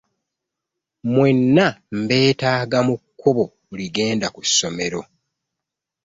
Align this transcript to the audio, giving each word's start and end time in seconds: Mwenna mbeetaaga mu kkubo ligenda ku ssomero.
Mwenna 1.13 1.65
mbeetaaga 1.99 2.79
mu 2.87 2.95
kkubo 3.01 3.45
ligenda 3.77 4.27
ku 4.35 4.41
ssomero. 4.49 5.01